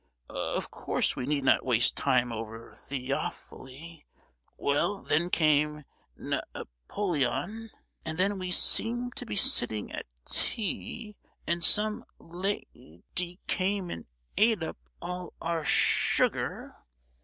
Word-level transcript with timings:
"Of 0.31 0.71
course 0.71 1.15
we 1.15 1.27
need 1.27 1.43
not 1.43 1.63
waste 1.63 1.95
time 1.95 2.31
over 2.31 2.75
The—ophile. 2.89 4.01
Well—then 4.57 5.29
came 5.29 5.83
Na—poleon; 6.17 7.69
and 8.03 8.17
then 8.17 8.39
we 8.39 8.49
seemed 8.49 9.15
to 9.17 9.27
be 9.27 9.35
sitting 9.35 9.91
at 9.91 10.07
tea, 10.25 11.17
and 11.45 11.63
some 11.63 12.03
la—dy 12.17 13.37
came 13.45 13.91
and 13.91 14.07
ate 14.37 14.63
up 14.63 14.77
all 15.03 15.33
our 15.39 15.63
su—gar!" 15.63 16.73